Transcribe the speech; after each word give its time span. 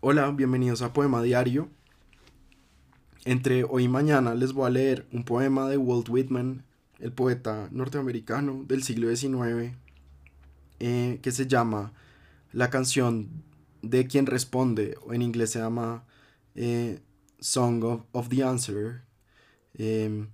Hola, 0.00 0.30
bienvenidos 0.30 0.82
a 0.82 0.92
Poema 0.92 1.20
Diario. 1.24 1.70
Entre 3.24 3.64
hoy 3.64 3.84
y 3.84 3.88
mañana 3.88 4.36
les 4.36 4.52
voy 4.52 4.68
a 4.68 4.70
leer 4.70 5.08
un 5.10 5.24
poema 5.24 5.68
de 5.68 5.76
Walt 5.76 6.08
Whitman, 6.08 6.64
el 7.00 7.10
poeta 7.10 7.68
norteamericano 7.72 8.62
del 8.62 8.84
siglo 8.84 9.08
XIX, 9.08 9.74
eh, 10.78 11.18
que 11.20 11.32
se 11.32 11.48
llama 11.48 11.94
La 12.52 12.70
canción 12.70 13.42
de 13.82 14.06
quien 14.06 14.26
responde, 14.26 14.96
o 15.04 15.14
en 15.14 15.22
inglés 15.22 15.50
se 15.50 15.58
llama 15.58 16.04
eh, 16.54 17.00
Song 17.40 17.82
of, 18.12 18.28
the 18.28 18.44
Answer. 18.44 19.02
Em, 19.74 20.28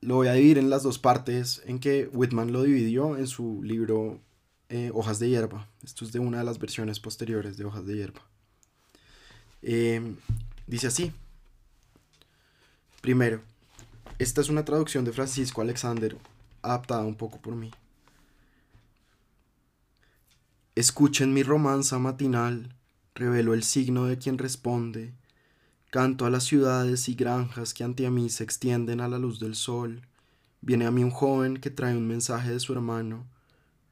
lo 0.00 0.16
voy 0.16 0.26
a 0.26 0.32
dividir 0.32 0.58
en 0.58 0.70
las 0.70 0.82
dos 0.82 0.98
partes 0.98 1.62
en 1.66 1.78
que 1.78 2.10
Whitman 2.12 2.50
lo 2.50 2.64
dividió 2.64 3.16
en 3.16 3.28
su 3.28 3.62
libro 3.62 4.20
eh, 4.68 4.90
Hojas 4.94 5.18
de 5.18 5.28
Hierba. 5.28 5.68
Esto 5.82 6.04
es 6.04 6.12
de 6.12 6.18
una 6.18 6.38
de 6.38 6.44
las 6.44 6.58
versiones 6.58 7.00
posteriores 7.00 7.56
de 7.56 7.64
Hojas 7.64 7.86
de 7.86 7.96
Hierba. 7.96 8.22
Em, 9.62 10.16
dice 10.66 10.88
así. 10.88 11.12
Primero, 13.00 13.42
esta 14.18 14.40
es 14.40 14.48
una 14.48 14.64
traducción 14.64 15.04
de 15.04 15.12
Francisco 15.12 15.60
Alexander, 15.60 16.16
adaptada 16.62 17.04
un 17.04 17.16
poco 17.16 17.40
por 17.40 17.54
mí. 17.54 17.70
Escuchen 20.74 21.32
mi 21.32 21.42
romanza 21.42 21.98
matinal, 21.98 22.74
revelo 23.14 23.54
el 23.54 23.62
signo 23.62 24.06
de 24.06 24.18
quien 24.18 24.38
responde, 24.38 25.14
canto 25.90 26.26
a 26.26 26.30
las 26.30 26.44
ciudades 26.44 27.08
y 27.08 27.14
granjas 27.14 27.74
que 27.74 27.84
ante 27.84 28.10
mí 28.10 28.28
se 28.28 28.42
extienden 28.42 29.00
a 29.00 29.08
la 29.08 29.18
luz 29.18 29.38
del 29.38 29.54
sol. 29.54 30.02
Viene 30.60 30.86
a 30.86 30.90
mí 30.90 31.04
un 31.04 31.10
joven 31.10 31.58
que 31.58 31.70
trae 31.70 31.96
un 31.96 32.08
mensaje 32.08 32.50
de 32.50 32.58
su 32.58 32.72
hermano. 32.72 33.26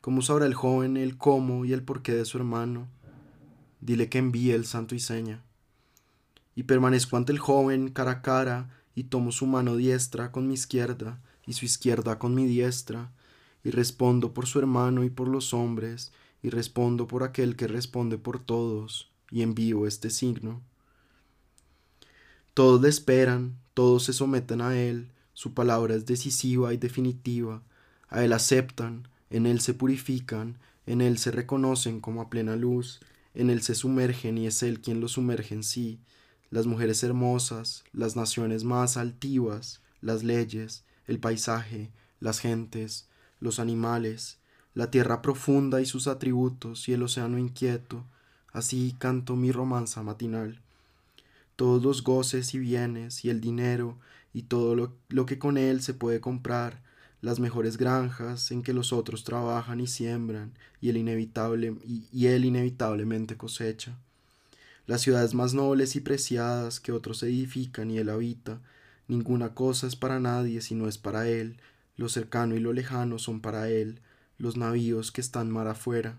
¿Cómo 0.00 0.22
sabrá 0.22 0.46
el 0.46 0.54
joven 0.54 0.96
el 0.96 1.18
cómo 1.18 1.66
y 1.66 1.74
el 1.74 1.82
porqué 1.82 2.14
de 2.14 2.24
su 2.24 2.38
hermano? 2.38 2.88
Dile 3.82 4.08
que 4.08 4.16
envíe 4.16 4.52
el 4.52 4.64
santo 4.64 4.94
y 4.94 5.00
seña. 5.00 5.42
Y 6.54 6.62
permanezco 6.62 7.18
ante 7.18 7.32
el 7.32 7.38
joven 7.38 7.90
cara 7.90 8.10
a 8.12 8.22
cara, 8.22 8.70
y 8.94 9.04
tomo 9.04 9.30
su 9.30 9.46
mano 9.46 9.76
diestra 9.76 10.32
con 10.32 10.48
mi 10.48 10.54
izquierda, 10.54 11.20
y 11.46 11.52
su 11.52 11.66
izquierda 11.66 12.18
con 12.18 12.34
mi 12.34 12.46
diestra, 12.46 13.12
y 13.62 13.70
respondo 13.70 14.32
por 14.32 14.46
su 14.46 14.58
hermano 14.58 15.04
y 15.04 15.10
por 15.10 15.28
los 15.28 15.52
hombres, 15.52 16.12
y 16.42 16.48
respondo 16.48 17.06
por 17.06 17.22
aquel 17.22 17.54
que 17.54 17.68
responde 17.68 18.16
por 18.16 18.38
todos, 18.38 19.10
y 19.30 19.42
envío 19.42 19.86
este 19.86 20.08
signo. 20.08 20.62
Todos 22.54 22.80
le 22.80 22.88
esperan, 22.88 23.58
todos 23.74 24.04
se 24.04 24.14
someten 24.14 24.62
a 24.62 24.78
él, 24.78 25.10
su 25.34 25.52
palabra 25.52 25.94
es 25.94 26.06
decisiva 26.06 26.72
y 26.72 26.78
definitiva, 26.78 27.62
a 28.08 28.24
él 28.24 28.32
aceptan, 28.32 29.06
en 29.30 29.46
él 29.46 29.60
se 29.60 29.74
purifican, 29.74 30.58
en 30.86 31.00
él 31.00 31.18
se 31.18 31.30
reconocen 31.30 32.00
como 32.00 32.20
a 32.20 32.30
plena 32.30 32.56
luz, 32.56 33.00
en 33.34 33.48
él 33.50 33.62
se 33.62 33.74
sumergen 33.74 34.38
y 34.38 34.46
es 34.46 34.62
él 34.62 34.80
quien 34.80 35.00
los 35.00 35.12
sumerge 35.12 35.54
en 35.54 35.62
sí, 35.62 36.00
las 36.50 36.66
mujeres 36.66 37.02
hermosas, 37.04 37.84
las 37.92 38.16
naciones 38.16 38.64
más 38.64 38.96
altivas, 38.96 39.80
las 40.00 40.24
leyes, 40.24 40.84
el 41.06 41.20
paisaje, 41.20 41.90
las 42.18 42.40
gentes, 42.40 43.08
los 43.38 43.60
animales, 43.60 44.38
la 44.74 44.90
tierra 44.90 45.22
profunda 45.22 45.80
y 45.80 45.86
sus 45.86 46.06
atributos 46.06 46.88
y 46.88 46.92
el 46.92 47.02
océano 47.02 47.38
inquieto, 47.38 48.04
así 48.52 48.94
canto 48.98 49.36
mi 49.36 49.52
romanza 49.52 50.02
matinal. 50.02 50.60
Todos 51.56 51.82
los 51.82 52.02
goces 52.02 52.54
y 52.54 52.58
bienes 52.58 53.24
y 53.24 53.30
el 53.30 53.40
dinero 53.40 53.98
y 54.32 54.42
todo 54.42 54.74
lo, 55.08 55.26
que 55.26 55.38
con 55.38 55.58
él 55.58 55.82
se 55.82 55.94
puede 55.94 56.20
comprar, 56.20 56.82
las 57.20 57.40
mejores 57.40 57.76
granjas 57.76 58.50
en 58.50 58.62
que 58.62 58.72
los 58.72 58.92
otros 58.92 59.24
trabajan 59.24 59.80
y 59.80 59.86
siembran 59.86 60.52
y, 60.80 60.88
el 60.88 60.96
inevitable, 60.96 61.74
y 61.84 62.26
él 62.26 62.44
inevitablemente 62.44 63.36
cosecha. 63.36 63.98
Las 64.86 65.02
ciudades 65.02 65.34
más 65.34 65.54
nobles 65.54 65.94
y 65.96 66.00
preciadas 66.00 66.80
que 66.80 66.92
otros 66.92 67.22
edifican 67.22 67.90
y 67.90 67.98
él 67.98 68.08
habita, 68.08 68.60
ninguna 69.06 69.54
cosa 69.54 69.86
es 69.86 69.96
para 69.96 70.18
nadie 70.18 70.62
si 70.62 70.74
no 70.74 70.88
es 70.88 70.98
para 70.98 71.28
él, 71.28 71.60
lo 71.96 72.08
cercano 72.08 72.56
y 72.56 72.60
lo 72.60 72.72
lejano 72.72 73.18
son 73.18 73.40
para 73.40 73.68
él, 73.68 74.00
los 74.38 74.56
navíos 74.56 75.12
que 75.12 75.20
están 75.20 75.50
mar 75.50 75.68
afuera. 75.68 76.18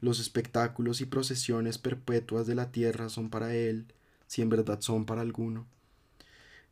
Los 0.00 0.20
espectáculos 0.20 1.00
y 1.00 1.06
procesiones 1.06 1.78
perpetuas 1.78 2.46
de 2.46 2.54
la 2.54 2.70
tierra 2.70 3.08
son 3.08 3.30
para 3.30 3.54
él, 3.54 3.86
si 4.26 4.42
en 4.42 4.50
verdad 4.50 4.80
son 4.80 5.04
para 5.04 5.22
alguno. 5.22 5.66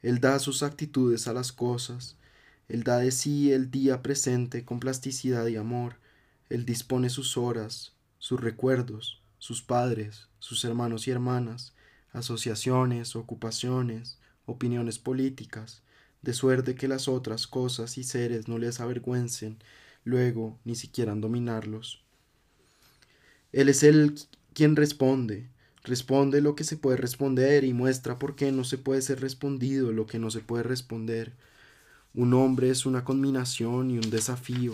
Él 0.02 0.20
da 0.20 0.38
sus 0.38 0.62
actitudes 0.62 1.26
a 1.26 1.32
las 1.32 1.52
cosas, 1.52 2.16
él 2.68 2.82
da 2.82 2.98
de 2.98 3.10
sí 3.10 3.52
el 3.52 3.70
día 3.70 4.02
presente 4.02 4.64
con 4.64 4.80
plasticidad 4.80 5.46
y 5.46 5.56
amor, 5.56 5.96
él 6.50 6.64
dispone 6.64 7.10
sus 7.10 7.36
horas, 7.36 7.92
sus 8.18 8.40
recuerdos, 8.40 9.22
sus 9.38 9.62
padres, 9.62 10.28
sus 10.38 10.64
hermanos 10.64 11.08
y 11.08 11.10
hermanas, 11.10 11.74
asociaciones, 12.12 13.16
ocupaciones, 13.16 14.18
opiniones 14.46 14.98
políticas, 14.98 15.82
de 16.22 16.32
suerte 16.34 16.74
que 16.74 16.88
las 16.88 17.08
otras 17.08 17.46
cosas 17.46 17.96
y 17.96 18.04
seres 18.04 18.48
no 18.48 18.58
les 18.58 18.80
avergüencen 18.80 19.58
luego 20.04 20.58
ni 20.64 20.74
siquiera 20.74 21.14
dominarlos. 21.14 22.02
Él 23.52 23.68
es 23.68 23.82
el 23.82 24.14
quien 24.52 24.76
responde, 24.76 25.48
responde 25.84 26.40
lo 26.40 26.54
que 26.54 26.64
se 26.64 26.76
puede 26.76 26.96
responder 26.96 27.64
y 27.64 27.72
muestra 27.72 28.18
por 28.18 28.36
qué 28.36 28.52
no 28.52 28.64
se 28.64 28.78
puede 28.78 29.02
ser 29.02 29.20
respondido 29.20 29.92
lo 29.92 30.06
que 30.06 30.18
no 30.18 30.30
se 30.30 30.40
puede 30.40 30.64
responder. 30.64 31.32
Un 32.18 32.34
hombre 32.34 32.68
es 32.70 32.84
una 32.84 33.04
combinación 33.04 33.92
y 33.92 33.98
un 33.98 34.10
desafío. 34.10 34.72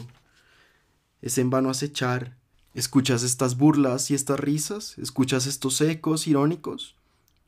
Es 1.21 1.37
en 1.37 1.51
vano 1.51 1.69
acechar. 1.69 2.39
¿Escuchas 2.73 3.23
estas 3.23 3.59
burlas 3.59 4.11
y 4.11 4.15
estas 4.15 4.41
risas? 4.41 4.97
¿Escuchas 4.97 5.47
estos 5.47 5.79
ecos 5.83 6.27
irónicos? 6.27 6.97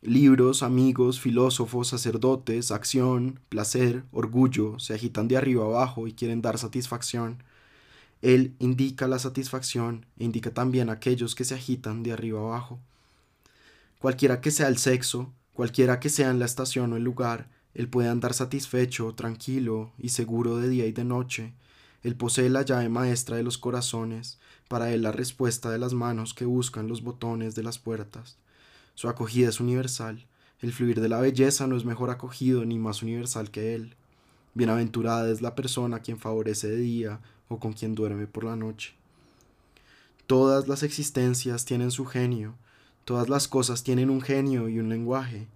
Libros, 0.02 0.62
amigos, 0.62 1.18
filósofos, 1.18 1.88
sacerdotes, 1.88 2.72
acción, 2.72 3.40
placer, 3.48 4.04
orgullo, 4.12 4.78
se 4.78 4.92
agitan 4.92 5.28
de 5.28 5.38
arriba 5.38 5.64
abajo 5.64 6.06
y 6.06 6.12
quieren 6.12 6.42
dar 6.42 6.58
satisfacción. 6.58 7.42
Él 8.20 8.54
indica 8.58 9.08
la 9.08 9.18
satisfacción 9.18 10.04
e 10.18 10.24
indica 10.24 10.52
también 10.52 10.90
a 10.90 10.92
aquellos 10.92 11.34
que 11.34 11.44
se 11.44 11.54
agitan 11.54 12.02
de 12.02 12.12
arriba 12.12 12.40
abajo. 12.40 12.78
Cualquiera 13.98 14.42
que 14.42 14.50
sea 14.50 14.68
el 14.68 14.76
sexo, 14.76 15.32
cualquiera 15.54 16.00
que 16.00 16.10
sea 16.10 16.28
en 16.28 16.38
la 16.38 16.44
estación 16.44 16.92
o 16.92 16.96
el 16.98 17.02
lugar, 17.02 17.55
él 17.76 17.88
puede 17.88 18.08
andar 18.08 18.32
satisfecho, 18.32 19.12
tranquilo 19.14 19.92
y 19.98 20.08
seguro 20.08 20.56
de 20.56 20.70
día 20.70 20.86
y 20.86 20.92
de 20.92 21.04
noche. 21.04 21.52
Él 22.02 22.16
posee 22.16 22.48
la 22.48 22.62
llave 22.62 22.88
maestra 22.88 23.36
de 23.36 23.42
los 23.42 23.58
corazones, 23.58 24.38
para 24.66 24.94
él 24.94 25.02
la 25.02 25.12
respuesta 25.12 25.70
de 25.70 25.78
las 25.78 25.92
manos 25.92 26.32
que 26.32 26.46
buscan 26.46 26.88
los 26.88 27.02
botones 27.02 27.54
de 27.54 27.62
las 27.62 27.78
puertas. 27.78 28.38
Su 28.94 29.10
acogida 29.10 29.50
es 29.50 29.60
universal. 29.60 30.24
El 30.62 30.72
fluir 30.72 31.02
de 31.02 31.10
la 31.10 31.20
belleza 31.20 31.66
no 31.66 31.76
es 31.76 31.84
mejor 31.84 32.08
acogido 32.08 32.64
ni 32.64 32.78
más 32.78 33.02
universal 33.02 33.50
que 33.50 33.74
él. 33.74 33.94
Bienaventurada 34.54 35.30
es 35.30 35.42
la 35.42 35.54
persona 35.54 36.00
quien 36.00 36.18
favorece 36.18 36.68
de 36.68 36.78
día 36.78 37.20
o 37.48 37.60
con 37.60 37.74
quien 37.74 37.94
duerme 37.94 38.26
por 38.26 38.44
la 38.44 38.56
noche. 38.56 38.94
Todas 40.26 40.66
las 40.66 40.82
existencias 40.82 41.66
tienen 41.66 41.90
su 41.90 42.06
genio, 42.06 42.54
todas 43.04 43.28
las 43.28 43.48
cosas 43.48 43.84
tienen 43.84 44.08
un 44.08 44.22
genio 44.22 44.70
y 44.70 44.78
un 44.78 44.88
lenguaje. 44.88 45.46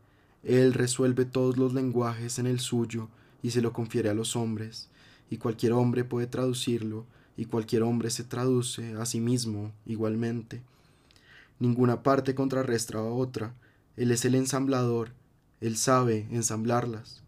Él 0.42 0.72
resuelve 0.72 1.24
todos 1.24 1.56
los 1.56 1.74
lenguajes 1.74 2.38
en 2.38 2.46
el 2.46 2.60
suyo 2.60 3.08
y 3.42 3.50
se 3.50 3.60
lo 3.60 3.72
confiere 3.72 4.08
a 4.08 4.14
los 4.14 4.36
hombres, 4.36 4.88
y 5.30 5.36
cualquier 5.36 5.72
hombre 5.72 6.04
puede 6.04 6.26
traducirlo, 6.26 7.06
y 7.36 7.46
cualquier 7.46 7.82
hombre 7.82 8.10
se 8.10 8.24
traduce 8.24 8.94
a 8.94 9.06
sí 9.06 9.20
mismo 9.20 9.72
igualmente. 9.86 10.62
Ninguna 11.58 12.02
parte 12.02 12.34
contrarrestra 12.34 13.00
a 13.00 13.04
otra, 13.04 13.54
Él 13.96 14.10
es 14.10 14.24
el 14.24 14.34
ensamblador, 14.34 15.12
Él 15.60 15.76
sabe 15.76 16.26
ensamblarlas. 16.30 17.22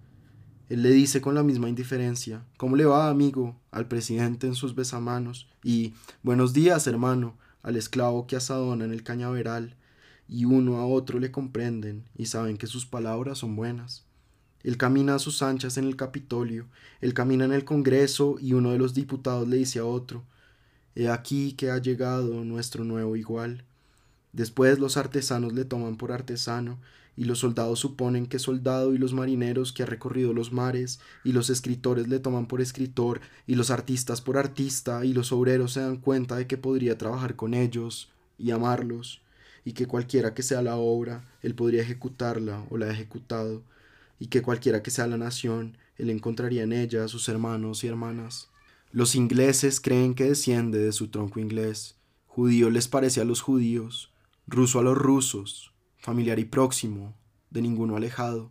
Él 0.69 0.83
le 0.83 0.91
dice 0.91 1.21
con 1.21 1.35
la 1.35 1.43
misma 1.43 1.69
indiferencia, 1.69 2.45
¿Cómo 2.57 2.77
le 2.77 2.85
va, 2.85 3.11
amigo? 3.11 3.57
al 3.71 3.89
presidente 3.89 4.47
en 4.47 4.55
sus 4.55 4.75
besamanos, 4.75 5.49
y 5.63 5.95
Buenos 6.23 6.53
días, 6.53 6.87
hermano, 6.87 7.37
al 7.63 7.77
esclavo 7.77 8.27
que 8.27 8.37
asadona 8.37 8.85
en 8.85 8.93
el 8.93 9.03
cañaveral, 9.03 9.77
y 10.33 10.47
uno 10.47 10.79
a 10.79 10.87
otro 10.87 11.19
le 11.19 11.31
comprenden 11.31 12.05
y 12.17 12.27
saben 12.27 12.57
que 12.57 12.67
sus 12.67 12.87
palabras 12.87 13.39
son 13.39 13.55
buenas. 13.55 14.05
Él 14.63 14.79
camina 14.79 15.17
a 15.17 15.19
sus 15.19 15.43
anchas 15.43 15.77
en 15.77 15.85
el 15.85 15.97
Capitolio, 15.97 16.67
él 17.01 17.13
camina 17.13 17.45
en 17.45 17.53
el 17.53 17.65
Congreso 17.65 18.37
y 18.41 18.55
uno 18.55 18.71
de 18.71 18.79
los 18.79 18.95
diputados 18.95 19.47
le 19.47 19.59
dice 19.59 19.81
a 19.81 19.85
otro, 19.85 20.25
He 20.95 21.09
aquí 21.09 21.53
que 21.53 21.71
ha 21.71 21.79
llegado 21.79 22.45
nuestro 22.45 22.85
nuevo 22.85 23.17
igual. 23.17 23.65
Después 24.33 24.79
los 24.79 24.97
artesanos 24.97 25.53
le 25.53 25.65
toman 25.65 25.97
por 25.97 26.13
artesano 26.13 26.79
y 27.17 27.25
los 27.25 27.41
soldados 27.41 27.81
suponen 27.81 28.27
que 28.27 28.39
soldado 28.39 28.95
y 28.95 28.99
los 28.99 29.13
marineros 29.13 29.73
que 29.73 29.83
ha 29.83 29.87
recorrido 29.87 30.33
los 30.33 30.51
mares, 30.53 30.99
y 31.25 31.33
los 31.33 31.51
escritores 31.51 32.09
le 32.09 32.19
toman 32.21 32.47
por 32.47 32.63
escritor, 32.63 33.21
y 33.47 33.55
los 33.55 33.71
artistas 33.71 34.23
por 34.23 34.39
artista, 34.39 35.05
y 35.05 35.13
los 35.13 35.31
obreros 35.31 35.75
se 35.75 35.81
dan 35.81 35.99
cuenta 35.99 36.37
de 36.37 36.47
que 36.47 36.57
podría 36.57 36.97
trabajar 36.97 37.37
con 37.37 37.53
ellos 37.53 38.11
y 38.39 38.51
amarlos, 38.51 39.22
y 39.65 39.73
que 39.73 39.87
cualquiera 39.87 40.35
que 40.35 40.43
sea 40.43 40.63
la 40.63 40.77
obra, 40.77 41.25
él 41.41 41.55
podría 41.55 41.83
ejecutarla 41.83 42.65
o 42.71 42.79
la 42.79 42.87
ha 42.87 42.93
ejecutado, 42.93 43.63
y 44.19 44.27
que 44.27 44.43
cualquiera 44.43 44.83
que 44.83 44.91
sea 44.91 45.07
la 45.07 45.17
nación, 45.17 45.77
él 45.97 46.11
encontraría 46.11 46.63
en 46.63 46.73
ella 46.73 47.05
a 47.05 47.09
sus 47.09 47.29
hermanos 47.29 47.85
y 47.85 47.89
hermanas. 47.89 48.49
Los 48.91 49.15
ingleses 49.15 49.81
creen 49.81 50.15
que 50.15 50.25
desciende 50.25 50.79
de 50.79 50.93
su 50.93 51.09
tronco 51.09 51.41
inglés, 51.41 51.97
judío 52.27 52.71
les 52.71 52.89
parece 52.89 53.21
a 53.21 53.25
los 53.25 53.41
judíos, 53.41 54.13
ruso 54.47 54.79
a 54.79 54.83
los 54.83 54.97
rusos, 54.97 55.73
familiar 55.99 56.39
y 56.39 56.45
próximo, 56.45 57.15
de 57.51 57.63
ninguno 57.63 57.97
alejado. 57.97 58.51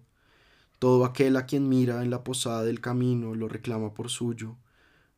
Todo 0.80 1.06
aquel 1.06 1.36
a 1.36 1.46
quien 1.46 1.70
mira 1.70 2.02
en 2.04 2.10
la 2.10 2.24
posada 2.24 2.64
del 2.64 2.82
camino 2.82 3.36
lo 3.36 3.48
reclama 3.48 3.94
por 3.94 4.10
suyo, 4.10 4.56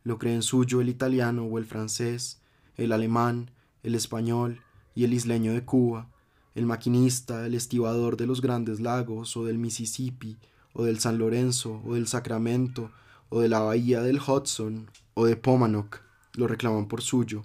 lo 0.03 0.17
creen 0.17 0.41
suyo 0.41 0.81
el 0.81 0.89
italiano 0.89 1.45
o 1.45 1.57
el 1.57 1.65
francés, 1.65 2.41
el 2.75 2.91
alemán, 2.91 3.51
el 3.83 3.95
español 3.95 4.61
y 4.95 5.03
el 5.03 5.13
isleño 5.13 5.53
de 5.53 5.63
Cuba, 5.63 6.07
el 6.55 6.65
maquinista, 6.65 7.45
el 7.45 7.55
estibador 7.55 8.17
de 8.17 8.27
los 8.27 8.41
grandes 8.41 8.79
lagos 8.79 9.35
o 9.37 9.45
del 9.45 9.57
Mississippi 9.57 10.37
o 10.73 10.83
del 10.83 10.99
San 10.99 11.17
Lorenzo 11.17 11.81
o 11.85 11.95
del 11.95 12.07
Sacramento 12.07 12.91
o 13.29 13.41
de 13.41 13.49
la 13.49 13.59
bahía 13.59 14.01
del 14.01 14.19
Hudson 14.19 14.89
o 15.15 15.25
de 15.25 15.35
Pomanoc, 15.35 16.01
lo 16.33 16.47
reclaman 16.47 16.87
por 16.87 17.01
suyo. 17.01 17.43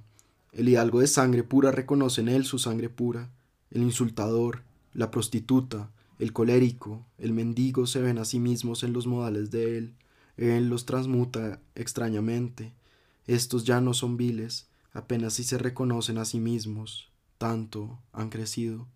El 0.52 0.68
hidalgo 0.68 1.00
de 1.00 1.06
sangre 1.06 1.42
pura 1.42 1.70
reconoce 1.70 2.20
en 2.20 2.28
él 2.28 2.44
su 2.44 2.58
sangre 2.58 2.88
pura. 2.88 3.30
El 3.70 3.82
insultador, 3.82 4.62
la 4.92 5.10
prostituta, 5.10 5.90
el 6.18 6.32
colérico, 6.32 7.06
el 7.18 7.32
mendigo 7.32 7.86
se 7.86 8.00
ven 8.00 8.18
a 8.18 8.24
sí 8.24 8.40
mismos 8.40 8.82
en 8.82 8.92
los 8.92 9.06
modales 9.06 9.50
de 9.50 9.78
él. 9.78 9.94
Él 10.36 10.68
los 10.68 10.84
transmuta 10.84 11.60
extrañamente. 11.74 12.72
Estos 13.26 13.64
ya 13.64 13.80
no 13.80 13.94
son 13.94 14.16
viles, 14.16 14.66
apenas 14.92 15.34
si 15.34 15.44
se 15.44 15.58
reconocen 15.58 16.18
a 16.18 16.24
sí 16.24 16.40
mismos. 16.40 17.08
Tanto 17.38 17.98
han 18.12 18.30
crecido. 18.30 18.86